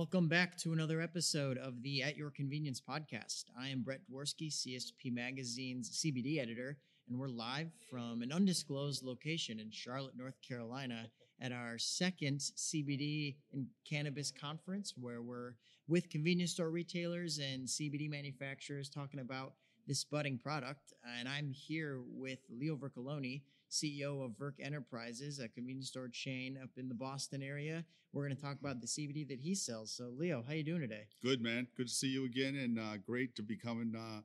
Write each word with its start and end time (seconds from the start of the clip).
Welcome 0.00 0.28
back 0.28 0.56
to 0.60 0.72
another 0.72 1.02
episode 1.02 1.58
of 1.58 1.82
the 1.82 2.02
At 2.02 2.16
Your 2.16 2.30
Convenience 2.30 2.80
podcast. 2.80 3.44
I 3.60 3.68
am 3.68 3.82
Brett 3.82 4.00
Dworsky, 4.10 4.50
CSP 4.50 5.12
Magazine's 5.12 5.90
CBD 5.90 6.38
editor, 6.38 6.78
and 7.06 7.18
we're 7.18 7.28
live 7.28 7.68
from 7.90 8.22
an 8.22 8.32
undisclosed 8.32 9.04
location 9.04 9.60
in 9.60 9.70
Charlotte, 9.70 10.16
North 10.16 10.40
Carolina, 10.40 11.10
at 11.42 11.52
our 11.52 11.76
second 11.76 12.38
CBD 12.38 13.36
and 13.52 13.66
cannabis 13.86 14.30
conference, 14.32 14.94
where 14.98 15.20
we're 15.20 15.56
with 15.86 16.08
convenience 16.08 16.52
store 16.52 16.70
retailers 16.70 17.38
and 17.38 17.68
CBD 17.68 18.08
manufacturers 18.08 18.88
talking 18.88 19.20
about 19.20 19.52
this 19.90 20.04
budding 20.04 20.38
product. 20.38 20.92
And 21.18 21.28
I'm 21.28 21.50
here 21.50 21.98
with 22.06 22.38
Leo 22.48 22.76
Vercollone, 22.76 23.42
CEO 23.68 24.24
of 24.24 24.30
Verc 24.38 24.52
Enterprises, 24.60 25.40
a 25.40 25.48
convenience 25.48 25.88
store 25.88 26.06
chain 26.06 26.56
up 26.62 26.70
in 26.76 26.88
the 26.88 26.94
Boston 26.94 27.42
area. 27.42 27.84
We're 28.12 28.24
going 28.24 28.36
to 28.36 28.40
talk 28.40 28.56
about 28.60 28.80
the 28.80 28.86
CBD 28.86 29.26
that 29.26 29.40
he 29.40 29.52
sells. 29.52 29.90
So, 29.90 30.12
Leo, 30.16 30.44
how 30.46 30.54
you 30.54 30.62
doing 30.62 30.82
today? 30.82 31.08
Good, 31.24 31.42
man. 31.42 31.66
Good 31.76 31.88
to 31.88 31.92
see 31.92 32.06
you 32.06 32.24
again, 32.24 32.54
and 32.54 32.78
uh, 32.78 32.98
great 33.04 33.34
to 33.34 33.42
be 33.42 33.56
coming. 33.56 33.92
Uh, 33.96 34.20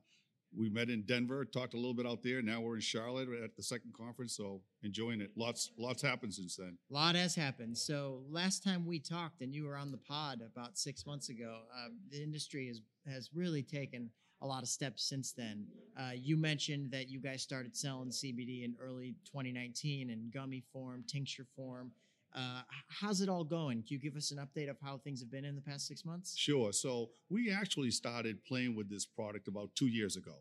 we 0.56 0.70
met 0.70 0.88
in 0.88 1.02
Denver, 1.02 1.44
talked 1.44 1.74
a 1.74 1.76
little 1.76 1.94
bit 1.94 2.06
out 2.06 2.22
there. 2.22 2.42
Now 2.42 2.60
we're 2.60 2.76
in 2.76 2.80
Charlotte 2.80 3.28
at 3.42 3.56
the 3.56 3.62
second 3.64 3.92
conference, 3.92 4.36
so 4.36 4.60
enjoying 4.84 5.20
it. 5.20 5.32
Lots, 5.36 5.72
lots 5.76 6.00
happened 6.00 6.32
since 6.32 6.54
then. 6.54 6.78
A 6.92 6.94
lot 6.94 7.16
has 7.16 7.34
happened. 7.34 7.76
So 7.76 8.22
last 8.30 8.62
time 8.62 8.86
we 8.86 9.00
talked, 9.00 9.42
and 9.42 9.52
you 9.52 9.64
were 9.64 9.76
on 9.76 9.90
the 9.90 9.98
pod 9.98 10.42
about 10.42 10.78
six 10.78 11.04
months 11.04 11.28
ago, 11.28 11.62
uh, 11.76 11.88
the 12.08 12.22
industry 12.22 12.68
has 12.68 12.82
has 13.12 13.30
really 13.34 13.62
taken 13.62 14.10
a 14.42 14.46
lot 14.46 14.62
of 14.62 14.68
steps 14.68 15.08
since 15.08 15.32
then. 15.32 15.66
Uh, 15.98 16.10
you 16.14 16.36
mentioned 16.36 16.90
that 16.90 17.08
you 17.08 17.20
guys 17.20 17.42
started 17.42 17.76
selling 17.76 18.10
CBD 18.10 18.64
in 18.64 18.74
early 18.80 19.14
2019 19.24 20.10
in 20.10 20.30
gummy 20.32 20.62
form, 20.72 21.04
tincture 21.06 21.46
form. 21.56 21.90
Uh, 22.34 22.60
how's 22.88 23.22
it 23.22 23.30
all 23.30 23.44
going? 23.44 23.78
Can 23.78 23.86
you 23.88 23.98
give 23.98 24.14
us 24.14 24.30
an 24.30 24.38
update 24.38 24.68
of 24.68 24.76
how 24.82 24.98
things 24.98 25.20
have 25.20 25.30
been 25.30 25.46
in 25.46 25.54
the 25.54 25.62
past 25.62 25.86
six 25.86 26.04
months? 26.04 26.36
Sure. 26.36 26.70
So 26.72 27.08
we 27.30 27.50
actually 27.50 27.90
started 27.90 28.44
playing 28.44 28.76
with 28.76 28.90
this 28.90 29.06
product 29.06 29.48
about 29.48 29.70
two 29.74 29.86
years 29.86 30.16
ago. 30.16 30.34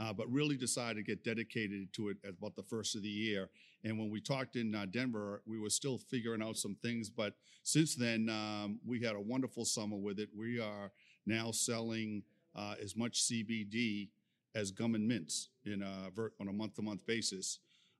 Uh, 0.00 0.12
but 0.12 0.28
really 0.28 0.56
decided 0.56 0.96
to 0.96 1.04
get 1.04 1.22
dedicated 1.22 1.86
to 1.92 2.08
it 2.08 2.16
at 2.24 2.30
about 2.30 2.56
the 2.56 2.64
first 2.64 2.96
of 2.96 3.02
the 3.02 3.08
year. 3.08 3.48
And 3.84 3.96
when 3.96 4.10
we 4.10 4.20
talked 4.20 4.56
in 4.56 4.74
uh, 4.74 4.86
Denver, 4.90 5.40
we 5.46 5.60
were 5.60 5.70
still 5.70 5.98
figuring 5.98 6.42
out 6.42 6.56
some 6.56 6.74
things. 6.82 7.08
But 7.08 7.34
since 7.62 7.94
then, 7.94 8.28
um, 8.28 8.80
we 8.84 9.00
had 9.00 9.14
a 9.14 9.20
wonderful 9.20 9.64
summer 9.64 9.96
with 9.96 10.18
it. 10.18 10.30
We 10.36 10.58
are 10.58 10.90
now 11.26 11.52
selling 11.52 12.24
uh, 12.54 12.74
as 12.82 12.96
much 12.96 13.22
CBD 13.22 14.08
as 14.54 14.70
gum 14.70 14.94
and 14.94 15.06
mints 15.06 15.48
in 15.64 15.82
a, 15.82 16.10
on 16.40 16.48
a 16.48 16.52
month-to-month 16.52 17.06
basis. 17.06 17.58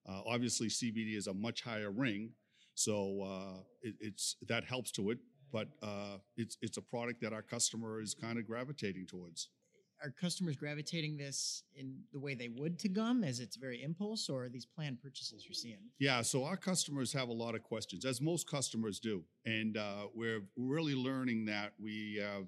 Uh, 0.09 0.21
obviously, 0.27 0.69
CBD 0.69 1.17
is 1.17 1.27
a 1.27 1.35
much 1.35 1.63
higher 1.63 1.91
ring, 1.91 2.31
so 2.75 3.23
uh, 3.23 3.61
it, 3.83 3.95
it's 4.01 4.37
that 4.47 4.65
helps 4.65 4.91
to 4.93 5.11
it. 5.11 5.19
But 5.51 5.69
uh, 5.83 6.19
it's 6.37 6.59
it's 6.61 6.77
a 6.77 6.83
product 6.83 7.23
that 7.23 7.33
our 7.33 7.43
customer 7.43 8.01
is 8.01 8.13
kind 8.13 8.39
of 8.39 8.47
gravitating 8.47 9.07
towards. 9.07 9.49
Are 10.03 10.11
customers 10.11 10.57
gravitating 10.57 11.17
this 11.17 11.63
in 11.75 12.01
the 12.13 12.19
way 12.19 12.35
they 12.35 12.49
would 12.49 12.79
to 12.81 12.89
gum, 12.89 13.25
as 13.25 13.41
it's 13.41 13.57
very 13.57 13.83
impulse, 13.83 14.29
or 14.29 14.45
are 14.45 14.49
these 14.51 14.67
planned 14.67 15.01
purchases 15.01 15.47
you're 15.47 15.55
seeing? 15.55 15.79
Yeah, 15.99 16.21
so 16.21 16.45
our 16.45 16.57
customers 16.59 17.13
have 17.13 17.29
a 17.29 17.33
lot 17.33 17.55
of 17.55 17.63
questions, 17.63 18.05
as 18.05 18.21
most 18.21 18.47
customers 18.51 18.99
do, 18.99 19.23
and 19.47 19.79
uh, 19.79 20.09
we're 20.13 20.43
really 20.57 20.95
learning 20.95 21.47
that 21.47 21.73
we 21.81 22.21
have 22.21 22.47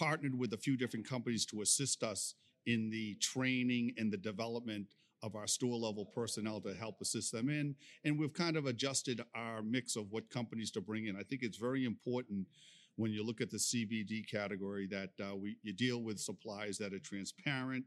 partnered 0.00 0.38
with 0.38 0.54
a 0.54 0.56
few 0.56 0.76
different 0.76 1.06
companies 1.06 1.44
to 1.44 1.60
assist 1.60 2.02
us 2.02 2.34
in 2.66 2.88
the 2.90 3.14
training 3.16 3.92
and 3.98 4.10
the 4.10 4.16
development 4.16 4.86
of 5.22 5.36
our 5.36 5.46
store 5.46 5.76
level 5.76 6.06
personnel 6.06 6.60
to 6.62 6.72
help 6.72 7.00
assist 7.02 7.32
them 7.32 7.50
in. 7.50 7.74
And 8.04 8.18
we've 8.18 8.32
kind 8.32 8.56
of 8.56 8.64
adjusted 8.64 9.20
our 9.34 9.62
mix 9.62 9.96
of 9.96 10.10
what 10.10 10.30
companies 10.30 10.70
to 10.72 10.80
bring 10.80 11.06
in. 11.06 11.16
I 11.16 11.22
think 11.22 11.42
it's 11.42 11.58
very 11.58 11.84
important 11.84 12.46
when 12.96 13.12
you 13.12 13.24
look 13.24 13.42
at 13.42 13.50
the 13.50 13.58
CBD 13.58 14.28
category 14.30 14.86
that 14.86 15.10
uh, 15.22 15.36
we 15.36 15.56
you 15.62 15.74
deal 15.74 16.02
with 16.02 16.18
supplies 16.18 16.78
that 16.78 16.94
are 16.94 16.98
transparent, 16.98 17.84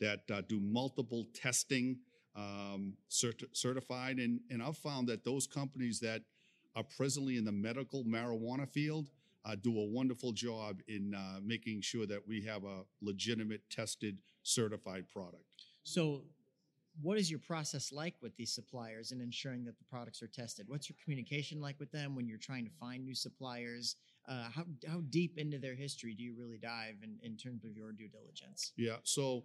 that 0.00 0.20
uh, 0.32 0.42
do 0.48 0.60
multiple 0.60 1.26
testing, 1.34 1.98
um, 2.36 2.94
cert- 3.10 3.44
certified, 3.52 4.18
and 4.18 4.40
and 4.50 4.62
I've 4.62 4.78
found 4.78 5.08
that 5.08 5.24
those 5.24 5.46
companies 5.46 6.00
that 6.00 6.22
are 6.76 6.84
presently 6.96 7.36
in 7.36 7.44
the 7.44 7.52
medical 7.52 8.04
marijuana 8.04 8.68
field 8.68 9.10
uh, 9.44 9.56
do 9.60 9.78
a 9.78 9.84
wonderful 9.84 10.32
job 10.32 10.80
in 10.88 11.14
uh, 11.14 11.40
making 11.42 11.80
sure 11.80 12.06
that 12.06 12.26
we 12.26 12.42
have 12.42 12.64
a 12.64 12.82
legitimate, 13.00 13.62
tested, 13.70 14.18
certified 14.42 15.08
product. 15.08 15.44
So, 15.82 16.22
what 17.00 17.18
is 17.18 17.30
your 17.30 17.40
process 17.40 17.92
like 17.92 18.14
with 18.20 18.36
these 18.36 18.52
suppliers 18.52 19.12
and 19.12 19.22
ensuring 19.22 19.64
that 19.64 19.78
the 19.78 19.84
products 19.84 20.22
are 20.22 20.26
tested? 20.26 20.66
What's 20.68 20.90
your 20.90 20.96
communication 21.02 21.60
like 21.60 21.78
with 21.78 21.90
them 21.92 22.14
when 22.14 22.28
you're 22.28 22.36
trying 22.36 22.64
to 22.64 22.70
find 22.78 23.04
new 23.04 23.14
suppliers? 23.14 23.96
Uh, 24.28 24.48
how, 24.54 24.64
how 24.86 25.00
deep 25.08 25.38
into 25.38 25.58
their 25.58 25.74
history 25.74 26.14
do 26.14 26.22
you 26.22 26.34
really 26.38 26.58
dive 26.58 26.96
in, 27.02 27.16
in 27.22 27.36
terms 27.36 27.64
of 27.64 27.76
your 27.76 27.92
due 27.92 28.08
diligence? 28.08 28.72
Yeah, 28.76 28.96
so 29.02 29.44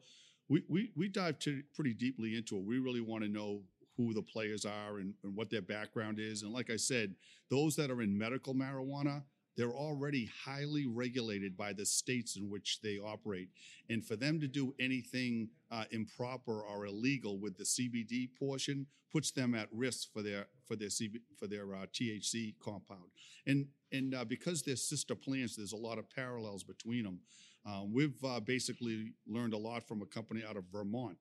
we, 0.50 0.64
we, 0.68 0.92
we 0.96 1.08
dive 1.08 1.40
to 1.40 1.62
pretty 1.74 1.94
deeply 1.94 2.36
into 2.36 2.58
it. 2.58 2.66
We 2.66 2.80
really 2.80 3.02
want 3.02 3.24
to 3.24 3.30
know 3.30 3.62
who 3.98 4.14
the 4.14 4.22
players 4.22 4.66
are 4.66 4.98
and, 4.98 5.14
and 5.24 5.36
what 5.36 5.50
their 5.50 5.62
background 5.62 6.20
is. 6.20 6.44
And 6.44 6.52
like 6.52 6.70
I 6.70 6.76
said, 6.76 7.16
those 7.50 7.76
that 7.78 7.90
are 7.90 8.02
in 8.02 8.18
medical 8.18 8.54
marijuana, 8.54 9.24
they're 9.58 9.74
already 9.74 10.30
highly 10.46 10.86
regulated 10.86 11.56
by 11.56 11.74
the 11.74 11.86
states 11.86 12.36
in 12.36 12.50
which 12.50 12.82
they 12.82 12.98
operate. 12.98 13.50
And 13.90 14.06
for 14.06 14.16
them 14.16 14.40
to 14.42 14.48
do 14.48 14.74
anything 14.80 15.50
uh, 15.72 15.86
improper 15.92 16.62
or 16.62 16.86
illegal 16.86 17.40
with 17.40 17.58
the 17.58 17.64
CBD 17.64 18.30
portion 18.38 18.88
puts 19.12 19.32
them 19.32 19.56
at 19.56 19.70
risk 19.72 20.12
for 20.12 20.22
their 20.22 20.48
for 20.68 20.76
their 20.76 20.90
CB, 20.90 21.22
for 21.40 21.48
their 21.48 21.74
uh, 21.74 21.86
THC 21.94 22.56
compound. 22.60 23.12
And 23.48 23.68
and 23.92 24.14
uh, 24.14 24.26
because 24.26 24.62
they're 24.62 24.76
sister 24.76 25.16
plants, 25.16 25.56
there's 25.56 25.74
a 25.74 25.78
lot 25.78 25.98
of 25.98 26.10
parallels 26.10 26.64
between 26.64 27.04
them. 27.04 27.20
Um, 27.66 27.94
we've 27.94 28.24
uh, 28.24 28.42
basically 28.42 29.14
learned 29.26 29.54
a 29.54 29.58
lot 29.58 29.88
from 29.88 30.02
a 30.02 30.06
company 30.06 30.44
out 30.48 30.58
of 30.58 30.66
Vermont 30.72 31.18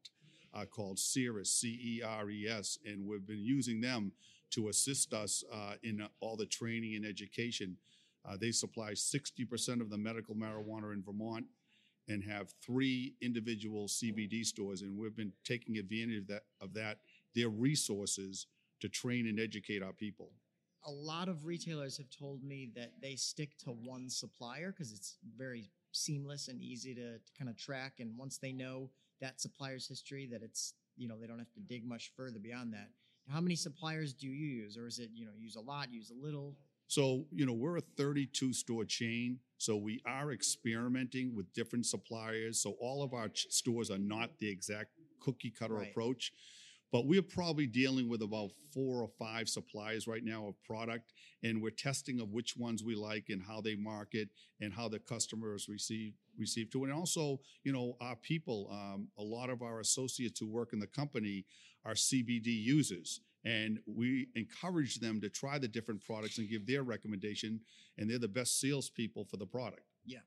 uh, 0.53 0.65
called 0.65 0.99
Ceres, 0.99 1.53
C 1.53 1.69
E 1.69 2.03
R 2.03 2.28
E 2.31 2.49
S, 2.49 2.78
and 2.84 3.06
we've 3.06 3.27
been 3.27 3.44
using 3.44 3.81
them 3.81 4.12
to 4.50 4.69
assist 4.69 5.12
us 5.12 5.43
uh, 5.53 5.75
in 5.83 6.06
all 6.21 6.37
the 6.37 6.47
training 6.47 6.94
and 6.97 7.05
education 7.05 7.77
uh, 8.27 8.37
they 8.41 8.51
supply 8.51 8.93
60% 8.93 9.81
of 9.81 9.91
the 9.91 9.99
medical 9.99 10.35
marijuana 10.35 10.93
in 10.93 11.03
Vermont 11.03 11.47
and 12.09 12.23
have 12.25 12.53
three 12.65 13.15
individual 13.23 13.87
CBD 13.87 14.45
stores. 14.45 14.83
And 14.83 14.99
we've 14.99 15.17
been 15.17 15.33
taking 15.45 15.79
advantage 15.79 16.19
of 16.19 16.27
that, 16.29 16.43
of 16.61 16.75
that, 16.75 16.99
their 17.35 17.49
resources 17.49 18.47
to 18.81 18.89
train 18.89 19.27
and 19.27 19.41
educate 19.41 19.83
our 19.83 19.93
people. 19.93 20.31
A 20.87 20.91
lot 20.91 21.29
of 21.29 21.47
retailers 21.47 21.97
have 21.97 22.11
told 22.11 22.43
me 22.43 22.71
that 22.77 22.93
they 23.01 23.17
stick 23.17 23.57
to 23.65 23.71
one 23.71 24.11
supplier 24.11 24.71
because 24.71 24.93
it's 24.93 25.17
very 25.37 25.71
seamless 25.93 26.49
and 26.49 26.61
easy 26.61 26.95
to, 26.95 27.19
to 27.19 27.33
kind 27.39 27.49
of 27.49 27.56
track. 27.56 27.95
And 28.01 28.17
once 28.19 28.37
they 28.37 28.53
know 28.53 28.91
that 29.21 29.41
supplier's 29.41 29.89
history, 29.89 30.29
that 30.31 30.43
it's, 30.43 30.75
you 30.97 31.09
know, 31.09 31.19
they 31.19 31.27
don't 31.27 31.39
have 31.39 31.53
to 31.53 31.61
dig 31.61 31.87
much 31.87 32.12
further 32.15 32.39
beyond 32.39 32.75
that. 32.75 32.91
How 33.31 33.41
many 33.41 33.56
suppliers 33.56 34.12
do 34.12 34.27
you 34.27 34.35
use? 34.35 34.77
Or 34.77 34.87
is 34.87 34.99
it, 34.99 35.09
you 35.15 35.25
know, 35.25 35.33
use 35.39 35.56
a 35.56 35.61
lot, 35.61 35.91
use 35.91 36.11
a 36.11 36.23
little? 36.23 36.55
So, 36.87 37.25
you 37.31 37.47
know, 37.47 37.53
we're 37.53 37.78
a 37.78 37.83
32 37.97 38.53
store 38.53 38.84
chain. 38.84 39.39
So 39.59 39.77
we 39.77 40.03
are 40.06 40.33
experimenting 40.33 41.34
with 41.34 41.53
different 41.53 41.87
suppliers. 41.87 42.61
So 42.61 42.77
all 42.81 43.03
of 43.03 43.15
our 43.15 43.28
ch- 43.28 43.47
stores 43.50 43.91
are 43.91 43.99
not 43.99 44.39
the 44.39 44.50
exact 44.50 44.91
cookie 45.21 45.50
cutter 45.50 45.75
right. 45.75 45.89
approach. 45.89 46.33
But 46.93 47.06
we're 47.06 47.23
probably 47.23 47.67
dealing 47.67 48.09
with 48.09 48.23
about 48.23 48.50
four 48.73 49.03
or 49.03 49.09
five 49.19 49.49
suppliers 49.49 50.06
right 50.06 50.23
now 50.23 50.47
of 50.47 50.62
product, 50.62 51.12
and 51.43 51.61
we're 51.61 51.71
testing 51.71 52.21
of 52.21 52.31
which 52.31 52.56
ones 52.56 52.84
we 52.84 52.94
like 52.94 53.31
and 53.31 53.43
how 53.43 53.61
they 53.61 53.75
market 53.75 54.28
and 54.61 54.73
how 54.73 54.89
the 54.89 55.00
customers 55.00 55.69
receive 55.69 56.12
receive 56.39 56.71
to 56.71 56.84
it. 56.84 56.91
And 56.91 56.97
also, 56.97 57.41
you 57.65 57.73
know, 57.73 57.97
our 58.00 58.15
people, 58.15 58.69
um, 58.71 59.09
a 59.19 59.23
lot 59.25 59.50
of 59.50 59.61
our 59.61 59.81
associates 59.81 60.39
who 60.39 60.47
work 60.47 60.73
in 60.73 60.78
the 60.78 60.87
company 60.87 61.47
are 61.84 61.94
CBD 61.94 62.47
users 62.47 63.21
and 63.44 63.78
we 63.87 64.28
encourage 64.34 65.00
them 65.00 65.20
to 65.20 65.29
try 65.29 65.58
the 65.58 65.69
different 65.69 66.02
products 66.02 66.38
and 66.38 66.49
give 66.49 66.67
their 66.67 66.82
recommendation 66.82 67.61
and 67.99 68.08
they're 68.11 68.19
the 68.19 68.29
best 68.29 68.61
salespeople 68.61 69.25
for 69.25 69.37
the 69.37 69.46
product. 69.46 69.82
Yeah. 70.05 70.20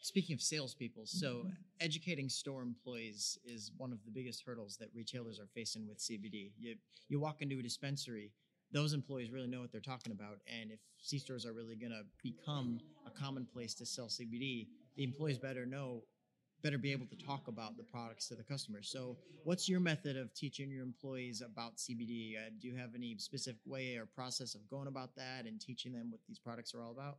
Speaking 0.00 0.34
of 0.34 0.42
salespeople 0.42 1.06
so 1.06 1.46
educating 1.80 2.28
store 2.28 2.62
employees 2.62 3.38
is 3.44 3.70
one 3.78 3.90
of 3.90 4.04
the 4.04 4.10
biggest 4.10 4.42
hurdles 4.44 4.76
that 4.76 4.88
retailers 4.94 5.40
are 5.40 5.48
facing 5.54 5.88
with 5.88 5.98
cbd 5.98 6.50
you, 6.58 6.74
you 7.08 7.18
walk 7.18 7.40
into 7.40 7.58
a 7.58 7.62
dispensary 7.62 8.30
those 8.70 8.92
employees 8.92 9.30
really 9.30 9.46
know 9.46 9.60
what 9.60 9.72
they're 9.72 9.80
talking 9.80 10.12
about 10.12 10.40
and 10.46 10.70
if 10.70 10.78
c 10.98 11.18
stores 11.18 11.46
are 11.46 11.54
really 11.54 11.74
going 11.74 11.90
to 11.90 12.02
become 12.22 12.78
a 13.06 13.10
common 13.10 13.46
place 13.46 13.72
to 13.74 13.86
sell 13.86 14.06
cbd 14.06 14.66
the 14.96 15.04
employees 15.04 15.38
better 15.38 15.64
know 15.64 16.02
better 16.64 16.78
be 16.78 16.92
able 16.92 17.06
to 17.06 17.16
talk 17.16 17.46
about 17.46 17.76
the 17.76 17.82
products 17.82 18.26
to 18.28 18.34
the 18.34 18.42
customers. 18.42 18.88
So, 18.90 19.18
what's 19.44 19.68
your 19.68 19.80
method 19.80 20.16
of 20.16 20.32
teaching 20.34 20.70
your 20.70 20.82
employees 20.82 21.42
about 21.42 21.76
CBD? 21.76 22.36
Uh, 22.38 22.50
do 22.58 22.66
you 22.66 22.74
have 22.76 22.94
any 22.96 23.16
specific 23.18 23.60
way 23.66 23.96
or 23.96 24.06
process 24.06 24.54
of 24.54 24.68
going 24.70 24.88
about 24.88 25.14
that 25.16 25.44
and 25.44 25.60
teaching 25.60 25.92
them 25.92 26.10
what 26.10 26.20
these 26.26 26.38
products 26.38 26.74
are 26.74 26.82
all 26.82 26.92
about? 26.92 27.18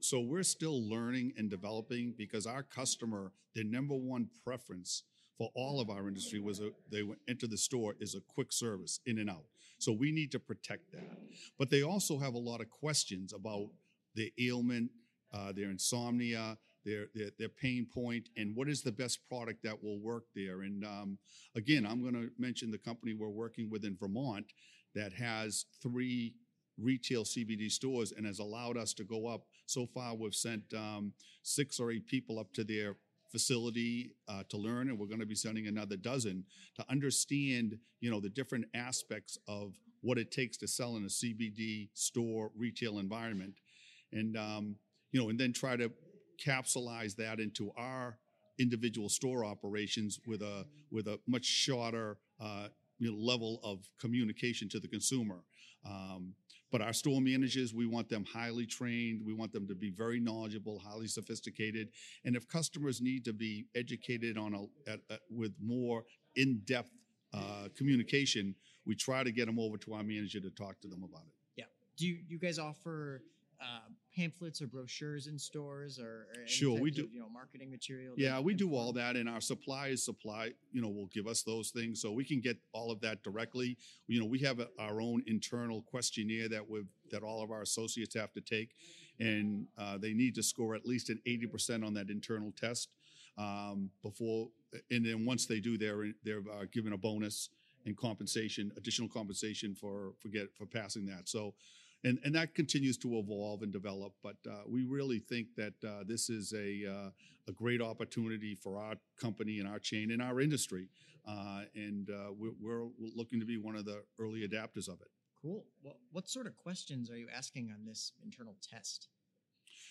So, 0.00 0.20
we're 0.20 0.42
still 0.42 0.88
learning 0.88 1.34
and 1.36 1.50
developing 1.50 2.14
because 2.16 2.46
our 2.46 2.62
customer, 2.62 3.32
their 3.54 3.64
number 3.64 3.94
one 3.94 4.30
preference 4.42 5.02
for 5.36 5.50
all 5.54 5.78
of 5.78 5.90
our 5.90 6.08
industry 6.08 6.40
was 6.40 6.60
a, 6.60 6.70
they 6.90 7.02
went 7.02 7.20
into 7.28 7.46
the 7.46 7.58
store 7.58 7.94
is 8.00 8.14
a 8.14 8.20
quick 8.20 8.50
service 8.50 9.00
in 9.04 9.18
and 9.18 9.28
out. 9.28 9.44
So 9.78 9.92
we 9.92 10.10
need 10.10 10.32
to 10.32 10.38
protect 10.38 10.92
that. 10.92 11.18
But 11.58 11.68
they 11.68 11.82
also 11.82 12.18
have 12.18 12.32
a 12.32 12.38
lot 12.38 12.62
of 12.62 12.70
questions 12.70 13.34
about 13.34 13.68
the 14.14 14.32
ailment, 14.40 14.90
uh, 15.34 15.52
their 15.52 15.68
insomnia, 15.68 16.56
their, 16.86 17.08
their 17.14 17.30
their 17.38 17.48
pain 17.48 17.86
point, 17.92 18.30
and 18.36 18.56
what 18.56 18.68
is 18.68 18.80
the 18.80 18.92
best 18.92 19.28
product 19.28 19.62
that 19.64 19.82
will 19.82 19.98
work 19.98 20.24
there. 20.34 20.62
And 20.62 20.84
um, 20.84 21.18
again, 21.54 21.84
I'm 21.84 22.00
going 22.00 22.14
to 22.14 22.30
mention 22.38 22.70
the 22.70 22.78
company 22.78 23.12
we're 23.12 23.28
working 23.28 23.68
with 23.68 23.84
in 23.84 23.96
Vermont 24.00 24.46
that 24.94 25.12
has 25.12 25.66
three 25.82 26.34
retail 26.78 27.24
CBD 27.24 27.70
stores 27.70 28.12
and 28.12 28.26
has 28.26 28.38
allowed 28.38 28.76
us 28.76 28.94
to 28.94 29.04
go 29.04 29.26
up. 29.26 29.42
So 29.66 29.86
far, 29.86 30.14
we've 30.14 30.34
sent 30.34 30.62
um, 30.74 31.12
six 31.42 31.80
or 31.80 31.90
eight 31.90 32.06
people 32.06 32.38
up 32.38 32.52
to 32.54 32.64
their 32.64 32.96
facility 33.30 34.12
uh, 34.28 34.44
to 34.48 34.56
learn, 34.56 34.88
and 34.88 34.98
we're 34.98 35.06
going 35.06 35.20
to 35.20 35.26
be 35.26 35.34
sending 35.34 35.66
another 35.66 35.96
dozen 35.96 36.44
to 36.76 36.84
understand, 36.88 37.78
you 38.00 38.10
know, 38.10 38.20
the 38.20 38.28
different 38.28 38.66
aspects 38.74 39.38
of 39.48 39.74
what 40.02 40.18
it 40.18 40.30
takes 40.30 40.56
to 40.58 40.68
sell 40.68 40.96
in 40.96 41.02
a 41.04 41.08
CBD 41.08 41.88
store 41.94 42.50
retail 42.56 42.98
environment, 42.98 43.54
and 44.12 44.36
um, 44.36 44.76
you 45.12 45.20
know, 45.20 45.30
and 45.30 45.38
then 45.38 45.52
try 45.52 45.76
to 45.76 45.90
capsulize 46.38 47.16
that 47.16 47.40
into 47.40 47.70
our 47.76 48.18
individual 48.58 49.08
store 49.08 49.44
operations 49.44 50.18
with 50.26 50.42
a 50.42 50.66
with 50.90 51.06
a 51.08 51.18
much 51.26 51.44
shorter 51.44 52.18
uh, 52.40 52.68
you 52.98 53.10
know, 53.10 53.16
level 53.16 53.60
of 53.62 53.84
communication 54.00 54.68
to 54.70 54.80
the 54.80 54.88
consumer. 54.88 55.42
Um, 55.84 56.34
but 56.72 56.80
our 56.82 56.92
store 56.92 57.20
managers, 57.20 57.72
we 57.72 57.86
want 57.86 58.08
them 58.08 58.24
highly 58.24 58.66
trained. 58.66 59.22
We 59.24 59.34
want 59.34 59.52
them 59.52 59.68
to 59.68 59.74
be 59.74 59.90
very 59.90 60.18
knowledgeable, 60.18 60.80
highly 60.80 61.06
sophisticated. 61.06 61.88
And 62.24 62.34
if 62.34 62.48
customers 62.48 63.00
need 63.00 63.24
to 63.26 63.32
be 63.32 63.66
educated 63.74 64.36
on 64.36 64.54
a, 64.54 64.98
with 65.30 65.54
more 65.62 66.04
in-depth 66.34 66.90
uh, 67.32 67.68
communication, 67.76 68.54
we 68.84 68.94
try 68.94 69.22
to 69.22 69.30
get 69.30 69.46
them 69.46 69.58
over 69.58 69.76
to 69.78 69.94
our 69.94 70.02
manager 70.02 70.40
to 70.40 70.50
talk 70.50 70.80
to 70.80 70.88
them 70.88 71.04
about 71.04 71.22
it. 71.26 71.34
Yeah. 71.56 71.64
Do 71.96 72.06
you, 72.06 72.18
you 72.28 72.38
guys 72.38 72.58
offer 72.58 73.22
uh, 73.60 73.88
pamphlets 74.16 74.62
or 74.62 74.66
brochures 74.66 75.26
in 75.26 75.38
stores 75.38 75.98
or, 75.98 76.26
or 76.34 76.46
Sure, 76.46 76.80
we 76.80 76.90
do. 76.90 77.04
of, 77.04 77.12
you 77.12 77.20
know 77.20 77.28
marketing 77.28 77.70
material? 77.70 78.14
Yeah, 78.16 78.40
we 78.40 78.54
do 78.54 78.74
all 78.74 78.92
that, 78.94 79.14
and 79.16 79.28
our 79.28 79.40
suppliers 79.40 80.02
supply, 80.02 80.52
you 80.72 80.80
know, 80.80 80.88
will 80.88 81.08
give 81.08 81.26
us 81.26 81.42
those 81.42 81.70
things, 81.70 82.00
so 82.00 82.12
we 82.12 82.24
can 82.24 82.40
get 82.40 82.56
all 82.72 82.90
of 82.90 83.00
that 83.02 83.22
directly. 83.22 83.76
You 84.06 84.20
know, 84.20 84.26
we 84.26 84.38
have 84.40 84.60
a, 84.60 84.68
our 84.78 85.00
own 85.00 85.22
internal 85.26 85.82
questionnaire 85.82 86.48
that 86.48 86.68
we 86.68 86.84
that 87.10 87.22
all 87.22 87.42
of 87.42 87.50
our 87.50 87.62
associates 87.62 88.14
have 88.14 88.32
to 88.32 88.40
take, 88.40 88.70
and 89.20 89.66
uh, 89.78 89.98
they 89.98 90.14
need 90.14 90.34
to 90.36 90.42
score 90.42 90.74
at 90.74 90.86
least 90.86 91.10
an 91.10 91.20
eighty 91.26 91.46
percent 91.46 91.84
on 91.84 91.92
that 91.94 92.08
internal 92.08 92.52
test 92.58 92.88
um, 93.36 93.90
before, 94.02 94.48
and 94.90 95.04
then 95.04 95.26
once 95.26 95.46
they 95.46 95.60
do, 95.60 95.76
they're 95.76 96.06
they're 96.24 96.42
uh, 96.58 96.64
given 96.72 96.92
a 96.94 96.98
bonus 96.98 97.50
and 97.84 97.96
compensation, 97.96 98.72
additional 98.76 99.08
compensation 99.08 99.74
for 99.74 100.14
for 100.20 100.28
get 100.28 100.48
for 100.56 100.64
passing 100.64 101.04
that. 101.06 101.28
So. 101.28 101.54
And, 102.04 102.18
and 102.24 102.34
that 102.34 102.54
continues 102.54 102.96
to 102.98 103.18
evolve 103.18 103.62
and 103.62 103.72
develop, 103.72 104.12
but 104.22 104.36
uh, 104.48 104.62
we 104.68 104.84
really 104.84 105.18
think 105.18 105.48
that 105.56 105.74
uh, 105.84 106.04
this 106.06 106.28
is 106.30 106.52
a 106.52 106.84
uh, 106.88 107.10
a 107.48 107.52
great 107.52 107.80
opportunity 107.80 108.54
for 108.54 108.78
our 108.78 108.94
company 109.20 109.60
and 109.60 109.68
our 109.68 109.78
chain 109.78 110.10
and 110.10 110.20
our 110.20 110.40
industry. 110.40 110.88
Uh, 111.26 111.62
and 111.74 112.10
uh, 112.10 112.32
we're, 112.38 112.52
we're 112.60 112.88
looking 113.14 113.40
to 113.40 113.46
be 113.46 113.56
one 113.56 113.76
of 113.76 113.84
the 113.84 114.02
early 114.20 114.46
adapters 114.46 114.88
of 114.88 115.00
it. 115.00 115.08
Cool. 115.42 115.64
What 115.82 115.96
what 116.12 116.28
sort 116.28 116.46
of 116.46 116.56
questions 116.56 117.10
are 117.10 117.16
you 117.16 117.28
asking 117.36 117.70
on 117.70 117.84
this 117.84 118.12
internal 118.24 118.56
test? 118.62 119.08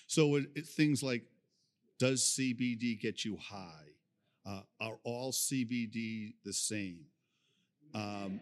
So 0.07 0.35
it, 0.35 0.45
it, 0.55 0.67
things 0.67 1.03
like, 1.03 1.23
does 1.99 2.21
CBD 2.23 2.99
get 2.99 3.23
you 3.23 3.37
high? 3.37 3.91
Uh, 4.45 4.61
are 4.79 4.97
all 5.03 5.31
CBD 5.31 6.33
the 6.43 6.53
same? 6.53 7.05
Um, 7.93 8.39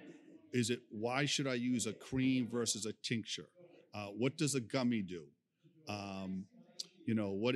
is 0.54 0.70
it 0.70 0.82
why 0.90 1.26
should 1.26 1.48
I 1.48 1.56
use 1.56 1.86
a 1.88 1.94
cream 1.94 2.48
versus 2.50 2.86
a 2.86 2.94
tincture? 3.04 3.48
Uh, 3.94 4.08
what 4.08 4.38
does 4.38 4.56
a 4.56 4.62
gummy 4.62 5.02
do? 5.02 5.26
Um, 5.88 6.46
you 7.06 7.16
know, 7.16 7.32
what 7.32 7.56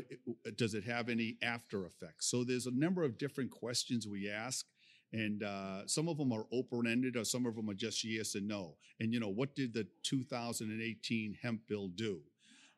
does 0.57 0.73
it 0.73 0.83
have 0.83 1.07
any 1.09 1.37
after 1.41 1.85
effects? 1.85 2.29
So 2.29 2.43
there's 2.43 2.67
a 2.67 2.71
number 2.71 3.03
of 3.03 3.17
different 3.17 3.49
questions 3.51 4.05
we 4.07 4.29
ask, 4.29 4.65
and 5.13 5.41
uh, 5.43 5.87
some 5.87 6.09
of 6.09 6.17
them 6.17 6.33
are 6.33 6.45
open 6.51 6.85
ended, 6.85 7.15
or 7.15 7.23
some 7.23 7.45
of 7.45 7.55
them 7.55 7.69
are 7.69 7.73
just 7.73 8.03
yes 8.03 8.35
and 8.35 8.47
no. 8.47 8.75
And 8.99 9.13
you 9.13 9.19
know, 9.19 9.29
what 9.29 9.55
did 9.55 9.73
the 9.73 9.87
2018 10.03 11.37
hemp 11.41 11.61
bill 11.67 11.87
do? 11.87 12.19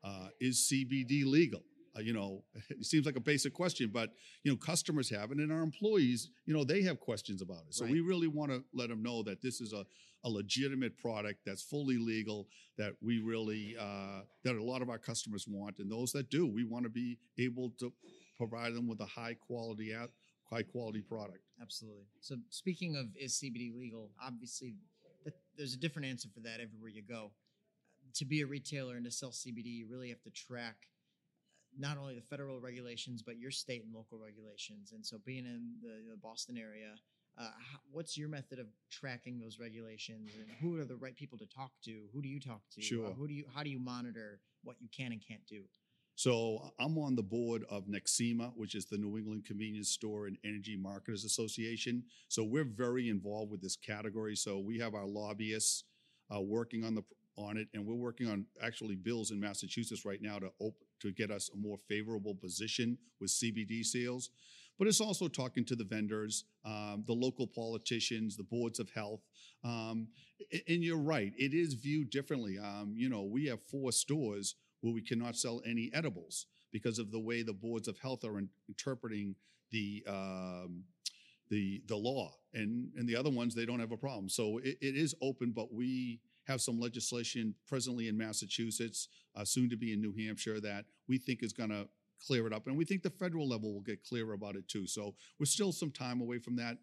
Uh, 0.04 0.28
is 0.40 0.72
CBD 0.72 1.26
legal? 1.26 1.64
Uh, 1.98 2.02
you 2.02 2.14
know, 2.14 2.44
it 2.70 2.86
seems 2.86 3.06
like 3.06 3.16
a 3.16 3.22
basic 3.22 3.54
question, 3.54 3.90
but 3.92 4.14
you 4.44 4.52
know, 4.52 4.58
customers 4.58 5.10
have 5.10 5.32
it, 5.32 5.38
and 5.40 5.52
our 5.52 5.62
employees, 5.62 6.30
you 6.46 6.54
know, 6.54 6.64
they 6.64 6.84
have 6.84 7.00
questions 7.00 7.42
about 7.42 7.64
it. 7.68 7.74
So 7.74 7.86
Right. 7.86 7.94
we 7.94 8.02
really 8.02 8.28
want 8.28 8.52
to 8.52 8.64
let 8.74 8.90
them 8.90 9.02
know 9.02 9.24
that 9.24 9.42
this 9.42 9.60
is 9.60 9.74
a, 9.74 9.86
a 10.24 10.30
legitimate 10.30 10.98
product 10.98 11.40
that's 11.46 11.64
fully 11.64 11.98
legal. 11.98 12.48
That 12.78 12.94
we 13.02 13.20
really 13.20 13.76
uh, 13.80 14.22
that 14.44 14.56
a 14.56 14.64
lot 14.64 14.82
of 14.82 14.90
our 14.90 15.00
customers 15.00 15.46
want, 15.48 15.80
and 15.80 15.92
those 15.92 16.12
that 16.14 16.30
do, 16.30 16.48
we 16.48 16.64
want 16.64 16.84
to 16.84 16.90
be 16.90 17.18
able 17.38 17.74
to 17.80 17.92
provide 18.38 18.74
them 18.74 18.88
with 18.88 19.02
a 19.02 19.06
high 19.06 19.36
quality 19.36 19.94
out 19.94 20.12
high 20.50 20.64
quality 20.64 21.02
product. 21.02 21.44
Absolutely. 21.62 22.06
So 22.22 22.36
speaking 22.50 22.96
of 22.96 23.08
is 23.16 23.34
CBD 23.34 23.76
legal, 23.78 24.12
obviously 24.24 24.76
that, 25.26 25.34
there's 25.58 25.74
a 25.74 25.78
different 25.78 26.08
answer 26.08 26.28
for 26.34 26.40
that 26.42 26.60
everywhere 26.60 26.90
you 26.90 27.04
go. 27.04 27.32
To 28.16 28.26
be 28.26 28.42
a 28.42 28.48
retailer 28.48 28.96
and 28.96 29.06
to 29.06 29.12
sell 29.12 29.30
CBD, 29.30 29.66
you 29.66 29.88
really 29.90 30.10
have 30.10 30.22
to 30.24 30.32
track 30.32 30.76
uh, 31.22 31.46
not 31.78 31.98
only 31.98 32.16
the 32.16 32.22
federal 32.22 32.60
regulations 32.60 33.22
but 33.22 33.38
your 33.38 33.52
state 33.52 33.84
and 33.84 33.94
local 33.94 34.18
regulations. 34.18 34.92
And 34.94 35.06
so 35.06 35.18
being 35.26 35.46
in 35.46 35.74
the, 35.82 36.12
the 36.12 36.18
Boston 36.18 36.58
area, 36.58 36.96
uh, 37.38 37.44
how, 37.44 37.80
what's 37.92 38.18
your 38.18 38.30
method 38.30 38.60
of 38.60 38.68
tracking 38.92 39.40
those 39.40 39.60
regulations 39.60 40.32
and 40.38 40.48
who 40.60 40.80
are 40.80 40.86
the 40.86 40.96
right 40.96 41.16
people 41.16 41.38
to 41.38 41.46
talk 41.46 41.72
to? 41.86 42.08
Who 42.14 42.22
do 42.22 42.28
you 42.28 42.40
talk 42.40 42.62
to? 42.76 42.82
Uh, 43.06 43.14
who 43.14 43.28
do 43.28 43.34
you 43.34 43.46
how 43.54 43.64
do 43.64 43.70
you 43.70 43.80
monitor 43.80 44.42
what 44.64 44.76
you 44.80 44.90
can 44.96 45.12
and 45.12 45.22
can't 45.26 45.46
do? 45.48 45.64
So 46.16 46.74
I'm 46.82 46.98
on 46.98 47.16
the 47.16 47.24
board 47.24 47.64
of 47.70 47.86
NECSEMA, 47.88 48.52
which 48.56 48.76
is 48.76 48.88
the 48.88 48.98
New 48.98 49.18
England 49.18 49.46
Convenience 49.46 49.92
Store 49.92 50.28
and 50.28 50.38
Energy 50.44 50.76
Marketers 50.76 51.24
Association. 51.24 52.04
So 52.28 52.44
we're 52.44 52.66
very 52.66 53.08
involved 53.08 53.52
with 53.52 53.62
this 53.62 53.78
category. 53.78 54.36
So 54.36 54.60
we 54.60 54.78
have 54.80 54.96
our 54.96 55.06
lobbyists 55.06 55.86
uh, 56.30 56.42
working 56.42 56.84
on 56.84 56.94
the 56.94 57.04
on 57.38 57.56
it, 57.56 57.70
and 57.74 57.86
we're 57.86 57.96
working 57.96 58.30
on 58.30 58.46
actually 58.62 58.96
bills 58.96 59.32
in 59.32 59.40
Massachusetts 59.40 60.04
right 60.04 60.22
now 60.22 60.40
to 60.40 60.50
op- 60.60 60.84
to 61.02 61.14
get 61.14 61.32
us 61.32 61.50
a 61.54 61.58
more 61.58 61.78
favorable 61.88 62.36
position 62.36 62.98
with 63.22 63.30
CBD 63.30 63.86
sales. 63.86 64.30
But 64.80 64.88
it's 64.88 65.02
also 65.02 65.28
talking 65.28 65.66
to 65.66 65.76
the 65.76 65.84
vendors, 65.84 66.46
um, 66.66 67.04
the 67.06 67.14
local 67.14 67.46
politicians, 67.46 68.38
the 68.38 68.44
boards 68.44 68.80
of 68.80 68.90
health. 68.90 69.20
Um, 69.64 70.08
and 70.70 70.82
you're 70.82 70.98
right, 70.98 71.34
it 71.38 71.54
is 71.54 71.74
viewed 71.74 72.10
differently. 72.10 72.58
Um, 72.58 72.94
you 72.96 73.10
know, 73.10 73.24
we 73.24 73.46
have 73.48 73.62
four 73.62 73.92
stores 73.92 74.56
where 74.80 74.94
we 74.94 75.02
cannot 75.02 75.36
sell 75.36 75.62
any 75.66 75.92
edibles 75.94 76.46
because 76.72 76.98
of 76.98 77.12
the 77.12 77.20
way 77.20 77.44
the 77.44 77.54
boards 77.54 77.90
of 77.90 77.98
health 78.00 78.24
are 78.24 78.40
in- 78.40 78.50
interpreting 78.70 79.36
the 79.72 80.04
um, 80.08 80.86
the 81.50 81.82
the 81.88 81.96
law, 81.96 82.32
and 82.54 82.90
and 82.96 83.08
the 83.08 83.16
other 83.16 83.30
ones 83.30 83.54
they 83.54 83.66
don't 83.66 83.80
have 83.80 83.92
a 83.92 83.98
problem. 83.98 84.30
So 84.30 84.60
it, 84.60 84.78
it 84.82 84.96
is 84.96 85.14
open, 85.22 85.52
but 85.52 85.74
we 85.74 86.22
have 86.48 86.62
some 86.62 86.80
legislation 86.80 87.54
presently 87.68 88.08
in 88.08 88.18
Massachusetts, 88.18 89.10
uh, 89.36 89.44
soon 89.44 89.70
to 89.70 89.76
be 89.76 89.94
in 89.94 90.02
New 90.02 90.14
Hampshire, 90.26 90.60
that 90.62 90.86
we 91.08 91.18
think 91.18 91.44
is 91.44 91.54
going 91.54 91.70
to 91.70 91.88
clear 92.26 92.48
it 92.48 92.54
up, 92.54 92.68
and 92.68 92.78
we 92.78 92.86
think 92.86 93.04
the 93.04 93.10
federal 93.10 93.48
level 93.48 93.74
will 93.74 93.82
get 93.82 94.04
clearer 94.04 94.34
about 94.34 94.56
it 94.56 94.68
too. 94.68 94.86
So 94.88 95.16
we're 95.40 95.46
still 95.46 95.72
some 95.72 95.92
time 95.92 96.22
away 96.22 96.40
from 96.40 96.56
that. 96.58 96.78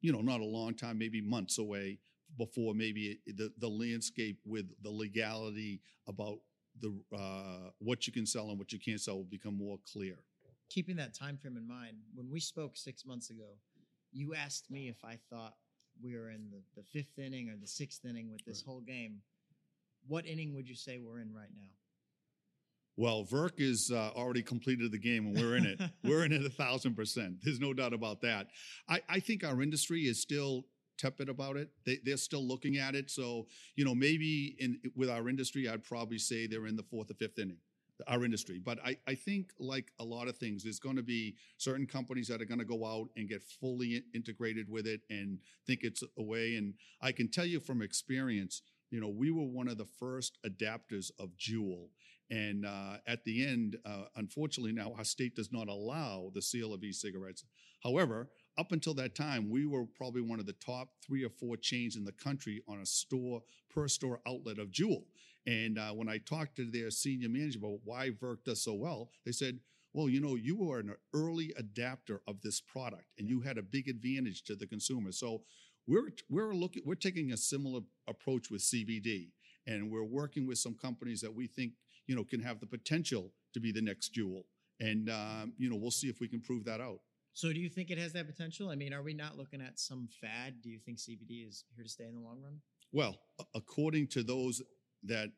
You 0.00 0.12
know, 0.12 0.20
not 0.20 0.40
a 0.40 0.44
long 0.44 0.74
time, 0.74 0.98
maybe 0.98 1.20
months 1.20 1.58
away 1.58 1.98
before 2.38 2.74
maybe 2.74 3.20
the 3.26 3.52
the 3.58 3.68
landscape 3.68 4.38
with 4.44 4.66
the 4.82 4.90
legality 4.90 5.80
about 6.08 6.38
the 6.80 6.94
uh, 7.16 7.70
what 7.78 8.06
you 8.06 8.12
can 8.12 8.26
sell 8.26 8.50
and 8.50 8.58
what 8.58 8.72
you 8.72 8.78
can't 8.78 9.00
sell 9.00 9.16
will 9.16 9.24
become 9.24 9.56
more 9.56 9.78
clear. 9.92 10.16
keeping 10.70 10.96
that 10.96 11.12
time 11.14 11.36
frame 11.36 11.56
in 11.58 11.68
mind, 11.68 11.98
when 12.14 12.30
we 12.30 12.40
spoke 12.40 12.76
six 12.76 13.04
months 13.04 13.28
ago, 13.30 13.58
you 14.10 14.34
asked 14.34 14.70
me 14.70 14.88
if 14.88 15.04
I 15.04 15.18
thought 15.28 15.54
we 16.02 16.16
were 16.16 16.30
in 16.30 16.50
the, 16.50 16.62
the 16.74 16.82
fifth 16.82 17.18
inning 17.18 17.50
or 17.50 17.56
the 17.56 17.66
sixth 17.66 18.04
inning 18.06 18.30
with 18.30 18.42
this 18.46 18.62
Right. 18.62 18.66
whole 18.72 18.80
game. 18.80 19.20
What 20.06 20.26
inning 20.26 20.54
would 20.54 20.66
you 20.68 20.74
say 20.74 20.98
we're 20.98 21.20
in 21.20 21.32
right 21.34 21.52
now? 21.54 21.68
Well, 22.96 23.24
Verc 23.24 23.52
is 23.58 23.90
uh, 23.92 24.10
already 24.14 24.42
completed 24.42 24.92
the 24.92 24.98
game, 24.98 25.26
and 25.26 25.36
we're 25.36 25.56
in 25.56 25.64
it. 25.64 25.80
we're 26.04 26.24
in 26.24 26.32
it 26.32 26.44
a 26.44 26.50
thousand 26.50 26.94
percent. 26.94 27.36
There's 27.42 27.60
no 27.60 27.72
doubt 27.72 27.94
about 27.94 28.20
that. 28.20 28.48
I, 28.88 29.00
I 29.08 29.20
think 29.20 29.44
our 29.44 29.62
industry 29.62 30.02
is 30.02 30.20
still 30.20 30.66
tepid 30.98 31.28
about 31.28 31.56
it. 31.56 31.70
They, 31.86 31.98
they're 32.04 32.16
still 32.16 32.46
looking 32.46 32.76
at 32.76 32.94
it. 32.94 33.10
So, 33.10 33.46
you 33.76 33.84
know, 33.84 33.94
maybe 33.94 34.56
in 34.58 34.78
with 34.94 35.08
our 35.10 35.28
industry, 35.28 35.68
I'd 35.68 35.84
probably 35.84 36.18
say 36.18 36.46
they're 36.46 36.66
in 36.66 36.76
the 36.76 36.82
fourth 36.82 37.10
or 37.10 37.14
fifth 37.14 37.38
inning. 37.38 37.58
Our 38.08 38.24
industry, 38.24 38.58
but 38.58 38.78
I, 38.84 38.96
I 39.06 39.14
think 39.14 39.52
like 39.60 39.92
a 40.00 40.04
lot 40.04 40.26
of 40.26 40.36
things, 40.36 40.64
there's 40.64 40.80
going 40.80 40.96
to 40.96 41.04
be 41.04 41.36
certain 41.58 41.86
companies 41.86 42.26
that 42.28 42.42
are 42.42 42.46
going 42.46 42.58
to 42.58 42.64
go 42.64 42.84
out 42.84 43.10
and 43.16 43.28
get 43.28 43.44
fully 43.44 44.02
integrated 44.12 44.68
with 44.68 44.88
it 44.88 45.02
and 45.08 45.38
think 45.68 45.80
it's 45.82 46.02
a 46.18 46.22
way. 46.22 46.56
And 46.56 46.74
I 47.00 47.12
can 47.12 47.30
tell 47.30 47.44
you 47.44 47.60
from 47.60 47.80
experience, 47.80 48.62
you 48.90 49.00
know, 49.00 49.08
we 49.08 49.30
were 49.30 49.44
one 49.44 49.68
of 49.68 49.78
the 49.78 49.86
first 50.00 50.38
adapters 50.44 51.12
of 51.20 51.30
Juul. 51.36 51.90
And 52.32 52.64
uh, 52.64 52.96
at 53.06 53.24
the 53.24 53.46
end, 53.46 53.76
uh, 53.84 54.04
unfortunately, 54.16 54.72
now 54.72 54.94
our 54.96 55.04
state 55.04 55.36
does 55.36 55.52
not 55.52 55.68
allow 55.68 56.30
the 56.34 56.40
sale 56.40 56.72
of 56.72 56.82
e-cigarettes. 56.82 57.44
However, 57.82 58.30
up 58.56 58.72
until 58.72 58.94
that 58.94 59.14
time, 59.14 59.50
we 59.50 59.66
were 59.66 59.84
probably 59.84 60.22
one 60.22 60.40
of 60.40 60.46
the 60.46 60.54
top 60.54 60.88
three 61.06 61.24
or 61.24 61.28
four 61.28 61.58
chains 61.58 61.94
in 61.94 62.04
the 62.04 62.12
country 62.12 62.62
on 62.66 62.80
a 62.80 62.86
store 62.86 63.42
per 63.68 63.86
store 63.86 64.20
outlet 64.26 64.58
of 64.58 64.70
Juul. 64.70 65.04
And 65.46 65.78
uh, 65.78 65.90
when 65.90 66.08
I 66.08 66.18
talked 66.18 66.56
to 66.56 66.70
their 66.70 66.90
senior 66.90 67.28
manager 67.28 67.58
about 67.58 67.80
why 67.84 68.10
Verc 68.10 68.44
does 68.46 68.64
so 68.64 68.72
well, 68.72 69.10
they 69.26 69.32
said, 69.32 69.58
well, 69.92 70.08
you 70.08 70.20
know, 70.20 70.36
you 70.36 70.56
were 70.56 70.78
an 70.78 70.94
early 71.12 71.52
adapter 71.58 72.22
of 72.26 72.40
this 72.40 72.62
product 72.62 73.04
and 73.18 73.28
you 73.28 73.42
had 73.42 73.58
a 73.58 73.62
big 73.62 73.88
advantage 73.88 74.42
to 74.44 74.54
the 74.54 74.66
consumer. 74.66 75.12
So 75.12 75.42
we're 75.86 76.12
we're 76.30 76.54
looking 76.54 76.82
we're 76.86 76.94
taking 76.94 77.32
a 77.32 77.36
similar 77.36 77.80
approach 78.08 78.50
with 78.50 78.62
CBD 78.62 79.32
and 79.66 79.90
we're 79.90 80.04
working 80.04 80.46
with 80.46 80.58
some 80.58 80.74
companies 80.74 81.20
that 81.20 81.34
we 81.34 81.46
think, 81.46 81.72
you 82.06 82.16
know, 82.16 82.24
can 82.24 82.40
have 82.40 82.60
the 82.60 82.66
potential 82.66 83.32
to 83.54 83.60
be 83.60 83.72
the 83.72 83.82
next 83.82 84.14
Juul. 84.14 84.42
And 84.80 85.10
um, 85.10 85.52
you 85.58 85.70
know, 85.70 85.76
we'll 85.76 85.90
see 85.90 86.08
if 86.08 86.20
we 86.20 86.28
can 86.28 86.40
prove 86.40 86.64
that 86.64 86.80
out. 86.80 87.00
So, 87.34 87.52
do 87.52 87.60
you 87.60 87.68
think 87.68 87.90
it 87.90 87.98
has 87.98 88.12
that 88.12 88.26
potential? 88.26 88.68
I 88.68 88.74
mean, 88.74 88.92
are 88.92 89.02
we 89.02 89.14
not 89.14 89.38
looking 89.38 89.62
at 89.62 89.78
some 89.78 90.08
fad? 90.20 90.60
Do 90.62 90.68
you 90.68 90.78
think 90.78 90.98
CBD 90.98 91.48
is 91.48 91.64
here 91.74 91.84
to 91.84 91.88
stay 91.88 92.04
in 92.04 92.14
the 92.14 92.20
long 92.20 92.40
run? 92.42 92.60
Well, 92.92 93.16
according 93.54 94.08
to 94.08 94.22
those 94.22 94.60
that 95.04 95.28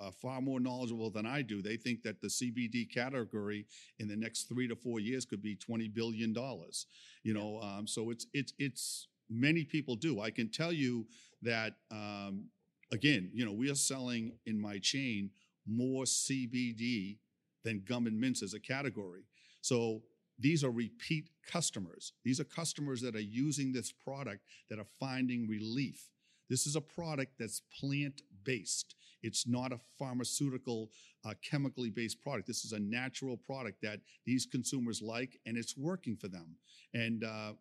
are 0.00 0.12
far 0.12 0.40
more 0.40 0.60
knowledgeable 0.60 1.10
than 1.10 1.26
I 1.26 1.42
do, 1.42 1.60
they 1.60 1.76
think 1.76 2.02
that 2.02 2.20
the 2.20 2.28
CBD 2.28 2.92
category 2.92 3.66
in 3.98 4.08
the 4.08 4.16
next 4.16 4.44
three 4.44 4.68
to 4.68 4.76
four 4.76 5.00
years 5.00 5.24
could 5.24 5.42
be 5.42 5.56
twenty 5.56 5.88
billion 5.88 6.32
dollars. 6.32 6.86
You 7.24 7.34
know, 7.34 7.60
um, 7.60 7.86
so 7.86 8.10
it's 8.10 8.26
it's 8.32 8.52
it's 8.58 9.08
many 9.28 9.64
people 9.64 9.96
do. 9.96 10.20
I 10.20 10.30
can 10.30 10.48
tell 10.48 10.72
you 10.72 11.06
that 11.42 11.74
um, 11.90 12.44
again. 12.92 13.30
You 13.32 13.44
know, 13.44 13.52
we 13.52 13.68
are 13.68 13.74
selling 13.74 14.32
in 14.46 14.60
my 14.60 14.78
chain 14.78 15.30
more 15.66 16.04
CBD 16.04 17.18
than 17.64 17.82
gum 17.86 18.06
and 18.06 18.20
mints 18.20 18.42
as 18.42 18.54
a 18.54 18.60
category. 18.60 19.22
So 19.60 20.02
these 20.38 20.64
are 20.64 20.70
repeat 20.70 21.28
customers. 21.46 22.12
These 22.24 22.40
are 22.40 22.44
customers 22.44 23.00
that 23.02 23.14
are 23.14 23.20
using 23.20 23.72
this 23.72 23.92
product 23.92 24.42
that 24.70 24.78
are 24.78 24.86
finding 24.98 25.48
relief. 25.48 26.10
This 26.50 26.66
is 26.66 26.76
a 26.76 26.80
product 26.80 27.34
that's 27.38 27.62
plant 27.78 28.22
based. 28.44 28.94
It's 29.22 29.46
not 29.46 29.72
a 29.72 29.78
pharmaceutical, 29.98 30.90
uh, 31.24 31.34
chemically 31.48 31.90
based 31.90 32.20
product. 32.20 32.48
This 32.48 32.64
is 32.64 32.72
a 32.72 32.80
natural 32.80 33.36
product 33.36 33.80
that 33.82 34.00
these 34.26 34.46
consumers 34.46 35.00
like, 35.00 35.38
and 35.46 35.56
it's 35.56 35.76
working 35.76 36.16
for 36.16 36.28
them, 36.28 36.56
and 36.92 37.22
uh, 37.22 37.52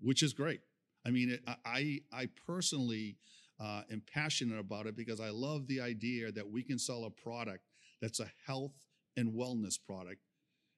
which 0.00 0.22
is 0.22 0.32
great. 0.32 0.60
I 1.04 1.10
mean, 1.10 1.30
it, 1.30 1.42
I 1.64 2.00
I 2.12 2.28
personally 2.46 3.16
uh, 3.60 3.82
am 3.90 4.02
passionate 4.12 4.58
about 4.58 4.86
it 4.86 4.96
because 4.96 5.20
I 5.20 5.30
love 5.30 5.66
the 5.66 5.80
idea 5.80 6.32
that 6.32 6.48
we 6.48 6.62
can 6.62 6.78
sell 6.78 7.04
a 7.04 7.10
product 7.10 7.64
that's 8.00 8.20
a 8.20 8.30
health 8.46 8.74
and 9.16 9.32
wellness 9.32 9.78
product, 9.80 10.20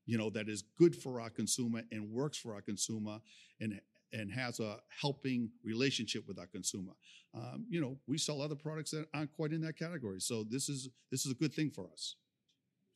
you 0.06 0.18
know, 0.18 0.30
that 0.30 0.48
is 0.48 0.62
good 0.78 0.94
for 0.94 1.20
our 1.20 1.30
consumer 1.30 1.82
and 1.90 2.10
works 2.10 2.36
for 2.38 2.54
our 2.54 2.60
consumer, 2.60 3.18
and 3.60 3.80
and 4.12 4.30
has 4.30 4.60
a 4.60 4.76
helping 4.88 5.50
relationship 5.64 6.26
with 6.28 6.38
our 6.38 6.46
consumer. 6.46 6.92
Um, 7.34 7.66
you 7.68 7.80
know, 7.80 7.98
we 8.06 8.16
sell 8.16 8.40
other 8.40 8.54
products 8.54 8.92
that 8.92 9.06
aren't 9.12 9.32
quite 9.32 9.52
in 9.52 9.60
that 9.62 9.76
category, 9.78 10.20
so 10.20 10.44
this 10.44 10.68
is 10.68 10.88
this 11.10 11.26
is 11.26 11.32
a 11.32 11.34
good 11.34 11.52
thing 11.52 11.70
for 11.70 11.88
us. 11.92 12.16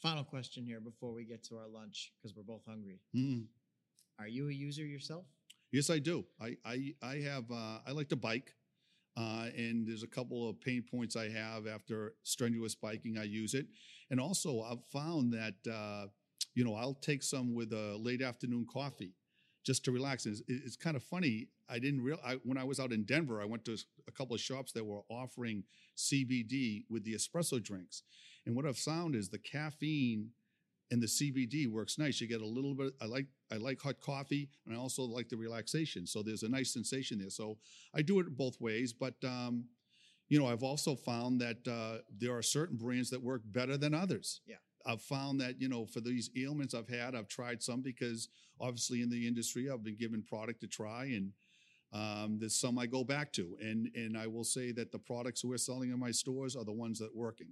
Final 0.01 0.23
question 0.23 0.65
here 0.65 0.81
before 0.81 1.13
we 1.13 1.25
get 1.25 1.43
to 1.45 1.57
our 1.57 1.67
lunch 1.69 2.13
because 2.17 2.37
we're 2.37 2.45
both 2.45 2.63
hungry. 2.69 3.01
Mm. 3.17 3.47
Are 4.21 4.29
you 4.29 4.49
a 4.49 4.53
user 4.53 4.87
yourself? 4.87 5.25
Yes, 5.73 5.91
I 5.91 5.99
do. 5.99 6.25
I 6.41 6.57
I, 6.65 6.95
I 7.03 7.15
have 7.17 7.51
uh, 7.51 7.79
I 7.87 7.93
like 7.93 8.09
to 8.11 8.17
bike. 8.17 8.55
Uh, 9.19 9.47
and 9.57 9.87
there's 9.87 10.05
a 10.05 10.09
couple 10.09 10.49
of 10.49 10.61
pain 10.61 10.85
points 10.89 11.17
I 11.17 11.29
have 11.29 11.67
after 11.67 12.15
strenuous 12.23 12.77
biking. 12.77 13.19
I 13.19 13.25
use 13.25 13.55
it, 13.55 13.67
and 14.11 14.21
also 14.21 14.61
I've 14.61 14.85
found 14.93 15.33
that 15.33 15.55
uh, 15.69 16.07
you 16.55 16.65
know 16.65 16.75
I'll 16.75 16.95
take 16.95 17.25
some 17.25 17.53
with 17.53 17.73
a 17.73 17.97
late 17.97 18.23
afternoon 18.23 18.67
coffee 18.73 19.15
just 19.65 19.85
to 19.87 19.93
relax. 19.93 20.25
And 20.25 20.37
it's, 20.37 20.43
it's 20.49 20.77
kind 20.77 20.97
of 20.97 21.03
funny. 21.03 21.49
I 21.69 21.81
didn't 21.81 22.03
real 22.03 22.19
when 22.45 22.59
I 22.59 22.65
was 22.65 22.79
out 22.79 22.93
in 22.93 23.03
Denver, 23.03 23.43
I 23.43 23.45
went 23.45 23.65
to 23.65 23.77
a 24.07 24.13
couple 24.13 24.37
of 24.37 24.41
shops 24.41 24.71
that 24.73 24.87
were 24.87 25.03
offering 25.11 25.65
CBD 25.97 26.85
with 26.89 27.03
the 27.03 27.15
espresso 27.15 27.61
drinks, 27.61 28.05
and 28.47 28.55
what 28.55 28.67
I've 28.67 28.79
found 28.79 29.17
is 29.17 29.31
the 29.31 29.39
caffeine 29.39 30.31
and 30.91 31.03
the 31.03 31.07
CBD 31.07 31.71
works 31.71 31.99
nice. 31.99 32.21
You 32.21 32.27
get 32.27 32.41
a 32.41 32.47
little 32.47 32.75
bit. 32.75 32.93
I 33.01 33.07
like 33.07 33.27
I 33.53 33.57
like 33.57 33.81
hot 33.81 34.01
coffee, 34.01 34.49
and 34.67 34.75
I 34.75 34.79
also 34.79 35.03
like 35.03 35.29
the 35.29 35.37
relaxation. 35.37 36.07
So 36.07 36.23
there's 36.23 36.43
a 36.43 36.49
nice 36.49 36.73
sensation 36.73 37.19
there. 37.19 37.31
So 37.31 37.59
I 37.95 38.03
do 38.03 38.21
it 38.21 38.37
both 38.37 38.61
ways, 38.61 38.93
but 38.93 39.15
um, 39.25 39.65
you 40.29 40.39
know 40.39 40.47
I've 40.47 40.63
also 40.63 40.95
found 40.95 41.41
that 41.41 41.67
uh, 41.69 41.99
there 42.19 42.37
are 42.37 42.43
certain 42.43 42.77
brands 42.77 43.11
that 43.11 43.23
work 43.23 43.43
better 43.45 43.77
than 43.77 43.95
others. 43.95 44.41
Yeah. 44.47 44.57
I've 44.87 45.03
found 45.03 45.41
that 45.41 45.61
you 45.61 45.69
know 45.69 45.87
for 45.87 46.01
these 46.01 46.31
ailments 46.37 46.75
I've 46.75 46.89
had, 46.89 47.15
I've 47.15 47.29
tried 47.29 47.63
some 47.63 47.83
because 47.83 48.29
obviously 48.61 49.03
in 49.03 49.11
the 49.11 49.27
industry 49.27 49.71
I've 49.71 49.85
been 49.85 49.97
given 49.97 50.23
product 50.23 50.61
to 50.61 50.67
try, 50.67 51.05
and 51.07 51.33
um, 51.93 52.39
there's 52.39 52.59
some 52.59 52.79
I 52.79 52.87
go 52.87 53.05
back 53.05 53.33
to, 53.35 53.57
and 53.61 53.91
and 53.95 54.17
I 54.17 54.27
will 54.27 54.45
say 54.45 54.73
that 54.73 54.93
the 54.93 54.99
products 54.99 55.45
we're 55.45 55.59
selling 55.59 55.91
in 55.91 55.99
my 55.99 56.13
stores 56.13 56.57
are 56.57 56.65
the 56.65 56.73
ones 56.73 56.99
that 57.01 57.15
working. 57.15 57.49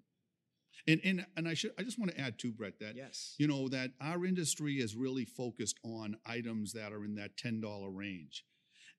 And 0.86 1.00
and 1.04 1.26
and 1.36 1.48
I 1.48 1.54
should 1.54 1.72
I 1.78 1.82
just 1.82 1.98
want 1.98 2.12
to 2.12 2.20
add 2.20 2.38
too, 2.38 2.52
Brett, 2.52 2.78
that 2.80 2.96
Yes. 2.96 3.34
you 3.38 3.46
know 3.48 3.68
that 3.68 3.90
our 4.00 4.24
industry 4.24 4.74
is 4.76 4.94
really 4.94 5.24
focused 5.24 5.78
on 5.84 6.16
items 6.26 6.72
that 6.74 6.92
are 6.92 7.04
in 7.04 7.14
that 7.16 7.36
ten 7.36 7.60
dollar 7.60 7.90
range, 7.90 8.44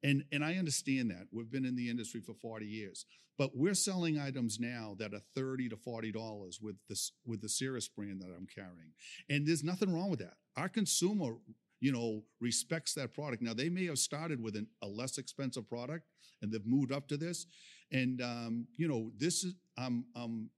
and 0.04 0.26
and 0.32 0.44
I 0.44 0.56
understand 0.56 1.12
that 1.12 1.28
we've 1.32 1.50
been 1.52 1.66
in 1.66 1.76
the 1.76 1.90
industry 1.90 2.22
for 2.22 2.34
forty 2.34 2.66
years, 2.66 3.06
but 3.38 3.52
we're 3.56 3.74
selling 3.74 4.20
items 4.20 4.60
now 4.60 4.96
that 5.00 5.14
are 5.14 5.22
thirty 5.34 5.70
to 5.70 5.78
forty 5.78 6.12
dollars 6.12 6.60
with 6.62 6.76
this 6.90 7.12
with 7.26 7.42
the 7.42 7.50
Ceres 7.50 7.88
brand 7.88 8.22
that 8.22 8.34
I'm 8.36 8.48
carrying, 8.48 8.94
and 9.30 9.48
there's 9.48 9.64
nothing 9.64 9.94
wrong 9.94 10.10
with 10.10 10.20
that. 10.20 10.38
Our 10.56 10.70
consumer. 10.70 11.38
You 11.80 11.92
know, 11.92 12.24
respects 12.42 12.96
that 12.96 13.14
product. 13.14 13.44
Now 13.44 13.54
they 13.54 13.70
may 13.70 13.86
have 13.86 14.00
started 14.00 14.42
with 14.42 14.56
an, 14.56 14.66
a 14.82 14.88
less 14.88 15.20
expensive 15.20 15.70
product, 15.70 16.06
and 16.42 16.52
they've 16.52 16.66
moved 16.66 16.92
up 16.92 17.08
to 17.10 17.18
this. 17.18 17.46
And 17.92 18.20
um, 18.20 18.66
you 18.78 18.88
know, 18.88 19.12
this 19.16 19.44
is 19.44 19.54
I'm 19.78 20.06
I'm 20.16 20.50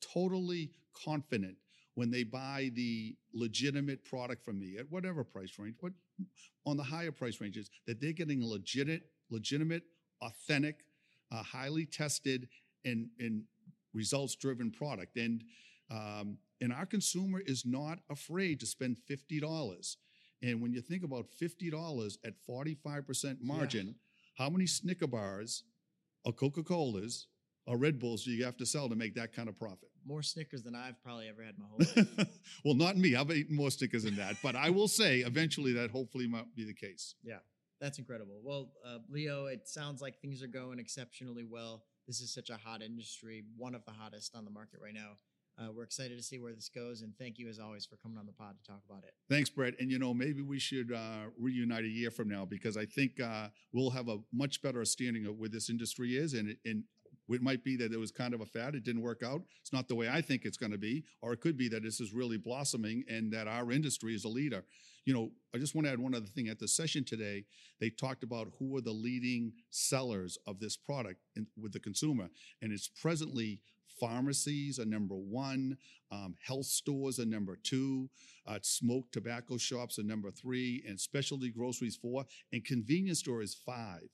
totally 0.00 0.70
confident 1.04 1.56
when 1.94 2.10
they 2.10 2.22
buy 2.22 2.70
the 2.74 3.16
legitimate 3.34 4.04
product 4.04 4.44
from 4.44 4.58
me 4.60 4.76
at 4.78 4.90
whatever 4.90 5.24
price 5.24 5.58
range, 5.58 5.74
but 5.82 5.92
on 6.64 6.76
the 6.76 6.82
higher 6.82 7.10
price 7.10 7.40
ranges, 7.40 7.70
that 7.86 8.00
they're 8.00 8.12
getting 8.12 8.42
a 8.42 8.46
legitimate, 8.46 9.02
legitimate, 9.30 9.82
authentic, 10.22 10.84
uh, 11.32 11.42
highly 11.42 11.86
tested, 11.86 12.48
and 12.84 13.08
and 13.18 13.42
results 13.94 14.36
driven 14.36 14.70
product. 14.70 15.16
And 15.16 15.42
um, 15.90 16.38
and 16.60 16.72
our 16.72 16.86
consumer 16.86 17.40
is 17.44 17.64
not 17.64 17.98
afraid 18.10 18.60
to 18.60 18.66
spend 18.66 18.98
fifty 18.98 19.40
dollars. 19.40 19.96
And 20.42 20.62
when 20.62 20.72
you 20.72 20.80
think 20.80 21.02
about 21.02 21.26
fifty 21.30 21.70
dollars 21.70 22.18
at 22.24 22.34
forty 22.46 22.74
five 22.74 23.06
percent 23.06 23.38
margin, 23.42 23.96
how 24.36 24.48
many 24.48 24.66
Snicker 24.66 25.08
bars, 25.08 25.64
or 26.24 26.32
Coca 26.32 26.62
Colas, 26.62 27.26
or 27.68 27.76
Red 27.76 27.98
Bulls 27.98 28.24
do 28.24 28.30
you 28.30 28.44
have 28.44 28.56
to 28.56 28.66
sell 28.66 28.88
to 28.88 28.96
make 28.96 29.14
that 29.14 29.32
kind 29.32 29.48
of 29.48 29.56
profit? 29.56 29.90
More 30.06 30.22
Snickers 30.22 30.62
than 30.62 30.74
I've 30.74 31.00
probably 31.02 31.28
ever 31.28 31.42
had 31.42 31.54
in 31.54 31.60
my 31.60 31.66
whole 31.68 32.04
life. 32.18 32.28
well, 32.64 32.74
not 32.74 32.96
me. 32.96 33.14
I've 33.14 33.30
eaten 33.30 33.54
more 33.54 33.70
Snickers 33.70 34.04
than 34.04 34.16
that, 34.16 34.36
but 34.42 34.56
I 34.56 34.70
will 34.70 34.88
say 34.88 35.18
eventually 35.18 35.74
that 35.74 35.90
hopefully 35.90 36.26
might 36.26 36.46
be 36.56 36.64
the 36.64 36.74
case. 36.74 37.14
Yeah, 37.22 37.38
that's 37.80 37.98
incredible. 37.98 38.40
Well, 38.42 38.72
uh, 38.86 38.98
Leo, 39.10 39.46
it 39.46 39.68
sounds 39.68 40.00
like 40.00 40.18
things 40.20 40.42
are 40.42 40.48
going 40.48 40.78
exceptionally 40.78 41.44
well. 41.44 41.84
This 42.06 42.20
is 42.22 42.32
such 42.32 42.48
a 42.48 42.56
hot 42.56 42.80
industry, 42.82 43.44
one 43.58 43.74
of 43.74 43.84
the 43.84 43.92
hottest 43.92 44.34
on 44.34 44.46
the 44.46 44.50
market 44.50 44.80
right 44.82 44.94
now. 44.94 45.18
Uh, 45.60 45.72
we're 45.72 45.82
excited 45.82 46.16
to 46.16 46.22
see 46.22 46.38
where 46.38 46.54
this 46.54 46.68
goes, 46.68 47.02
and 47.02 47.12
thank 47.18 47.36
you 47.36 47.48
as 47.48 47.58
always 47.58 47.84
for 47.84 47.96
coming 47.96 48.16
on 48.16 48.26
the 48.26 48.32
pod 48.32 48.54
to 48.56 48.72
talk 48.72 48.80
about 48.88 49.02
it. 49.02 49.12
Thanks, 49.28 49.50
Brett. 49.50 49.74
And 49.80 49.90
you 49.90 49.98
know, 49.98 50.14
maybe 50.14 50.40
we 50.40 50.60
should 50.60 50.92
uh, 50.92 51.30
reunite 51.36 51.84
a 51.84 51.88
year 51.88 52.12
from 52.12 52.28
now 52.28 52.44
because 52.44 52.76
I 52.76 52.86
think 52.86 53.20
uh, 53.20 53.48
we'll 53.72 53.90
have 53.90 54.08
a 54.08 54.18
much 54.32 54.62
better 54.62 54.78
understanding 54.78 55.26
of 55.26 55.36
where 55.36 55.48
this 55.48 55.68
industry 55.68 56.16
is, 56.16 56.34
and 56.34 56.56
and 56.64 56.84
it 57.28 57.42
might 57.42 57.64
be 57.64 57.76
that 57.76 57.92
it 57.92 57.98
was 57.98 58.10
kind 58.10 58.34
of 58.34 58.40
a 58.40 58.46
fad. 58.46 58.74
It 58.74 58.84
didn't 58.84 59.02
work 59.02 59.22
out. 59.22 59.42
It's 59.60 59.72
not 59.72 59.88
the 59.88 59.94
way 59.94 60.08
I 60.08 60.20
think 60.20 60.44
it's 60.44 60.56
going 60.56 60.72
to 60.72 60.78
be, 60.78 61.04
or 61.20 61.32
it 61.32 61.40
could 61.40 61.56
be 61.56 61.68
that 61.68 61.82
this 61.82 62.00
is 62.00 62.12
really 62.12 62.38
blossoming 62.38 63.04
and 63.08 63.32
that 63.32 63.48
our 63.48 63.70
industry 63.70 64.14
is 64.14 64.24
a 64.24 64.28
leader. 64.28 64.64
You 65.04 65.14
know, 65.14 65.30
I 65.54 65.58
just 65.58 65.74
want 65.74 65.86
to 65.86 65.92
add 65.92 65.98
one 65.98 66.14
other 66.14 66.26
thing. 66.26 66.48
At 66.48 66.58
the 66.58 66.68
session 66.68 67.04
today, 67.04 67.44
they 67.80 67.90
talked 67.90 68.22
about 68.22 68.48
who 68.58 68.76
are 68.76 68.82
the 68.82 68.92
leading 68.92 69.52
sellers 69.70 70.38
of 70.46 70.60
this 70.60 70.76
product 70.76 71.20
in, 71.36 71.46
with 71.60 71.72
the 71.72 71.80
consumer, 71.80 72.28
and 72.60 72.72
it's 72.72 72.88
presently 72.88 73.60
pharmacies 73.98 74.78
are 74.78 74.84
number 74.84 75.14
one, 75.14 75.76
um, 76.10 76.36
health 76.46 76.66
stores 76.66 77.18
are 77.18 77.26
number 77.26 77.56
two, 77.62 78.08
uh, 78.46 78.58
smoke 78.62 79.10
tobacco 79.12 79.56
shops 79.56 79.98
are 79.98 80.04
number 80.04 80.30
three, 80.30 80.82
and 80.86 81.00
specialty 81.00 81.50
groceries 81.50 81.96
four, 81.96 82.24
and 82.52 82.64
convenience 82.64 83.20
stores 83.20 83.54
five. 83.66 84.08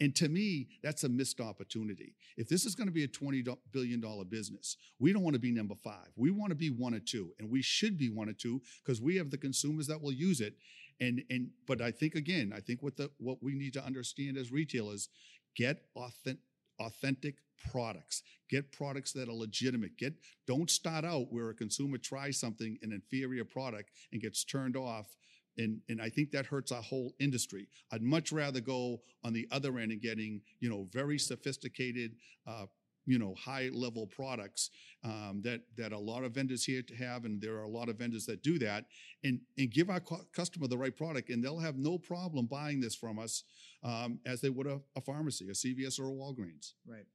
And 0.00 0.14
to 0.16 0.28
me, 0.28 0.68
that's 0.82 1.04
a 1.04 1.08
missed 1.08 1.40
opportunity. 1.40 2.14
If 2.36 2.48
this 2.48 2.64
is 2.64 2.74
going 2.74 2.86
to 2.86 2.92
be 2.92 3.04
a 3.04 3.08
$20 3.08 3.56
billion 3.72 4.02
business, 4.28 4.76
we 4.98 5.12
don't 5.12 5.22
want 5.22 5.34
to 5.34 5.40
be 5.40 5.50
number 5.50 5.74
five. 5.74 6.08
We 6.16 6.30
want 6.30 6.50
to 6.50 6.56
be 6.56 6.70
one 6.70 6.94
or 6.94 7.00
two, 7.00 7.32
and 7.38 7.50
we 7.50 7.62
should 7.62 7.98
be 7.98 8.08
one 8.08 8.28
or 8.28 8.32
two 8.32 8.62
because 8.84 9.00
we 9.00 9.16
have 9.16 9.30
the 9.30 9.38
consumers 9.38 9.88
that 9.88 10.00
will 10.00 10.12
use 10.12 10.40
it. 10.40 10.54
And 11.00 11.22
and 11.30 11.50
but 11.66 11.80
I 11.80 11.92
think 11.92 12.16
again, 12.16 12.52
I 12.54 12.60
think 12.60 12.82
what 12.82 12.96
the 12.96 13.10
what 13.18 13.42
we 13.42 13.54
need 13.54 13.72
to 13.74 13.84
understand 13.84 14.36
as 14.36 14.50
retailers, 14.50 15.08
get 15.56 15.82
authentic 15.94 16.38
authentic 16.80 17.36
products. 17.70 18.22
Get 18.48 18.72
products 18.72 19.12
that 19.12 19.28
are 19.28 19.32
legitimate. 19.32 19.96
Get 19.96 20.14
don't 20.46 20.70
start 20.70 21.04
out 21.04 21.32
where 21.32 21.50
a 21.50 21.54
consumer 21.54 21.98
tries 21.98 22.38
something 22.38 22.78
an 22.82 22.92
inferior 22.92 23.44
product 23.44 23.90
and 24.12 24.22
gets 24.22 24.44
turned 24.44 24.76
off 24.76 25.16
and 25.58 25.80
and 25.88 26.00
I 26.00 26.08
think 26.08 26.30
that 26.30 26.46
hurts 26.46 26.72
our 26.72 26.82
whole 26.82 27.14
industry. 27.18 27.68
I'd 27.92 28.02
much 28.02 28.32
rather 28.32 28.60
go 28.60 29.00
on 29.24 29.32
the 29.32 29.46
other 29.50 29.78
end 29.78 29.92
and 29.92 30.00
getting 30.00 30.40
you 30.60 30.70
know 30.70 30.88
very 30.92 31.18
sophisticated, 31.18 32.12
uh, 32.46 32.66
you 33.06 33.18
know 33.18 33.34
high 33.34 33.70
level 33.72 34.06
products 34.06 34.70
um, 35.04 35.40
that 35.44 35.62
that 35.76 35.92
a 35.92 35.98
lot 35.98 36.24
of 36.24 36.32
vendors 36.32 36.64
here 36.64 36.82
to 36.82 36.94
have, 36.94 37.24
and 37.24 37.40
there 37.40 37.56
are 37.56 37.62
a 37.62 37.68
lot 37.68 37.88
of 37.88 37.96
vendors 37.96 38.24
that 38.26 38.42
do 38.42 38.58
that, 38.60 38.86
and 39.24 39.40
and 39.58 39.70
give 39.70 39.90
our 39.90 40.00
cu- 40.00 40.24
customer 40.32 40.68
the 40.68 40.78
right 40.78 40.96
product, 40.96 41.30
and 41.30 41.42
they'll 41.42 41.58
have 41.58 41.76
no 41.76 41.98
problem 41.98 42.46
buying 42.46 42.80
this 42.80 42.94
from 42.94 43.18
us 43.18 43.44
um, 43.82 44.20
as 44.24 44.40
they 44.40 44.50
would 44.50 44.66
a, 44.66 44.80
a 44.96 45.00
pharmacy, 45.00 45.48
a 45.48 45.52
CVS 45.52 45.98
or 45.98 46.08
a 46.08 46.12
Walgreens. 46.12 46.72
Right. 46.86 47.06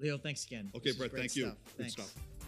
Leo, 0.00 0.18
thanks 0.18 0.44
again. 0.44 0.70
Okay, 0.74 0.90
Brett, 0.92 1.12
thank 1.12 1.36
you. 1.36 1.44
stuff. 1.44 1.58
Good 1.76 1.82
Thanks. 1.84 1.92
stuff. 1.92 2.41